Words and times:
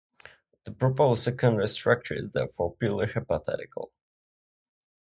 The 0.63 0.71
proposed 0.71 1.21
secondary 1.23 1.67
structure 1.67 2.15
is 2.15 2.31
therefore 2.31 2.73
purely 2.77 3.05
hypothetical. 3.05 3.91